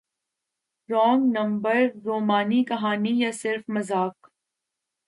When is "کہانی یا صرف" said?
2.63-3.63